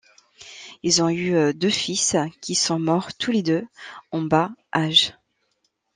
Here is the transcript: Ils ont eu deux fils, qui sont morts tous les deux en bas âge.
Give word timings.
Ils 0.81 1.03
ont 1.03 1.09
eu 1.11 1.53
deux 1.53 1.69
fils, 1.69 2.15
qui 2.41 2.55
sont 2.55 2.79
morts 2.79 3.13
tous 3.13 3.29
les 3.31 3.43
deux 3.43 3.67
en 4.11 4.23
bas 4.23 4.49
âge. 4.73 5.13